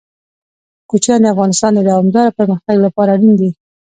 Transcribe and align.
کوچیان 0.89 1.21
د 1.23 1.25
افغانستان 1.33 1.71
د 1.75 1.79
دوامداره 1.89 2.35
پرمختګ 2.37 2.75
لپاره 2.85 3.09
اړین 3.15 3.33
دي. 3.39 3.49